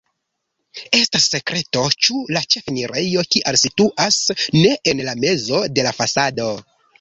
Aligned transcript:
Estas 0.99 1.27
sekreto, 1.33 1.83
ĉu 2.05 2.17
la 2.37 2.41
ĉefenirejo 2.55 3.25
kial 3.35 3.59
situas 3.65 4.19
ne 4.57 4.73
en 4.93 5.05
la 5.11 5.15
mezo 5.27 5.61
de 5.77 5.87
la 5.91 5.95
fasado. 6.01 6.51